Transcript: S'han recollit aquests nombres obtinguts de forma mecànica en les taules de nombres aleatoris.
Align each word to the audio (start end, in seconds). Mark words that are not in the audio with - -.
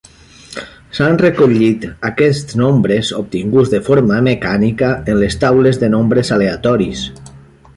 S'han 0.99 1.17
recollit 1.21 1.83
aquests 2.09 2.57
nombres 2.61 3.11
obtinguts 3.19 3.75
de 3.75 3.83
forma 3.89 4.17
mecànica 4.29 4.89
en 5.13 5.21
les 5.25 5.39
taules 5.45 5.81
de 5.85 5.91
nombres 5.97 6.33
aleatoris. 6.39 7.05